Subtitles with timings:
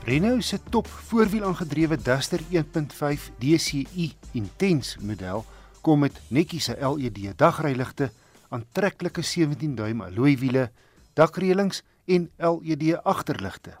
[0.00, 5.44] Renault se top voorwiel aangedrewe Duster 1.5 DCi Intense model
[5.84, 8.08] kom met netjiese LED dagryligte,
[8.48, 10.70] aantreklike 17 duim alloy wiele,
[11.12, 13.76] dakreëlings en LED agterligte.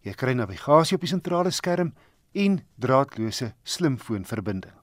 [0.00, 1.92] Jy kry navigasie op die sentrale skerm
[2.32, 4.74] en draadloose slimfoonverbinding.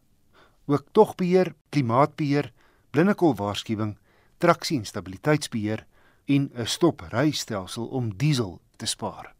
[0.69, 2.53] Ook togbeheer, klimaatbeheer,
[2.93, 3.97] blindekolwaarskuwing,
[4.37, 5.87] traksie en stabiliteitsbeheer
[6.25, 9.33] en 'n stoprystelsel om diesel te spaar.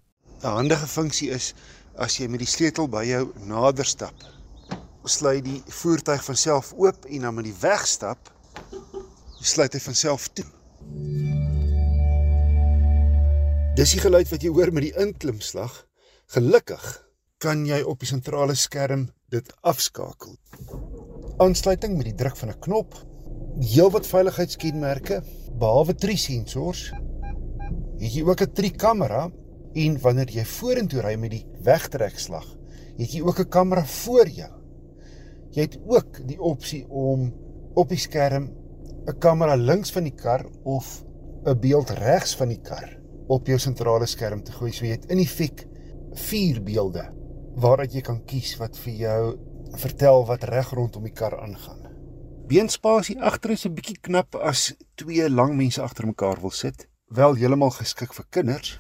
[0.44, 1.54] 'n Handige funksie is
[1.96, 4.16] as jy met die sleutel by jou nader stap,
[5.08, 8.32] sluit die voertuig van self oop en dan met die wegstap
[9.40, 10.46] sluit hy van self toe.
[13.78, 15.78] Dis die geluid wat jy hoor met die inklimslag.
[16.36, 16.84] Gelukkig
[17.44, 20.36] kan jy op die sentrale skerm dit afskakel.
[21.44, 23.00] Aansluiting met die druk van 'n knop.
[23.60, 25.24] Heelwat veiligheidskenmerke,
[25.60, 26.92] behalwe drie sensors.
[28.00, 29.32] Het jy ook 'n drie kamera
[29.74, 32.46] en wanneer jy vorentoe ry met die wegtrekslag,
[32.98, 34.52] het jy ook 'n kamera voor jou.
[35.52, 37.34] Jy het ook die opsie om
[37.74, 38.52] op die skerm
[39.08, 41.04] 'n kamera links van die kar of
[41.46, 44.72] 'n beeld regs van die kar op jou sentrale skerm te gooi.
[44.72, 45.68] So jy het in effek
[46.14, 47.10] vier beelde
[47.56, 49.38] waaruit jy kan kies wat vir jou
[49.78, 51.84] vertel wat reg rondom die kar aangaan.
[52.48, 57.36] Beenspasie agter is 'n bietjie knap as twee lang mense agter mekaar wil sit, wel
[57.36, 58.80] heeltemal geskik vir kinders.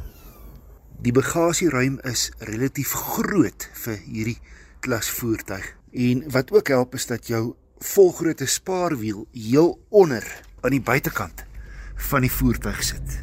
[1.03, 4.37] Die bagasieruim is relatief groot vir hierdie
[4.85, 5.65] klas voertuig
[5.99, 7.41] en wat ook help is dat jou
[7.83, 10.23] volgrootte spaarwiel heel onder
[10.63, 11.43] aan die buitekant
[12.07, 13.17] van die voertuig sit.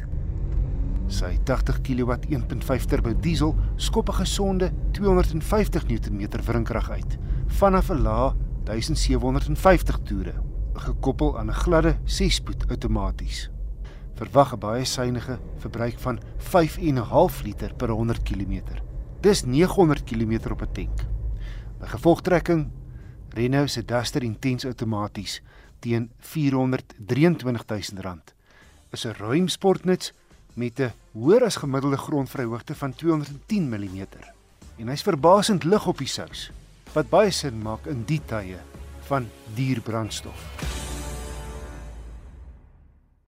[1.09, 8.03] Sy 80 kW 1.5 turbo diesel skop 'n gesonde 250 Nm wrinkrag uit vanaf 'n
[8.05, 8.35] lae
[8.69, 10.35] 1750 toere,
[10.73, 13.49] gekoppel aan 'n gladde 6-spoed outomaties.
[14.21, 18.61] Verwag 'n baie suiwige verbruik van 5.5 liter per 100 km.
[19.21, 20.99] Dis 900 km op 'n tank.
[21.79, 22.69] By gevolgtrekking
[23.29, 25.41] Renault se Duster Intense outomaties
[25.79, 28.21] teen R423 000
[28.91, 30.13] is 'n ruim sportnuts
[30.53, 34.05] met 'n hoër as gemiddelde grondvryhoogte van 210 mm.
[34.77, 36.51] En hy's verbasend lig op die sous,
[36.93, 38.57] wat baie sin maak in die tye
[39.07, 40.70] van duur brandstof.